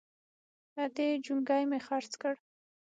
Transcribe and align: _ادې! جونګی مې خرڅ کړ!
_ادې! 0.83 1.07
جونګی 1.25 1.63
مې 1.69 1.79
خرڅ 1.85 2.11
کړ! 2.21 2.35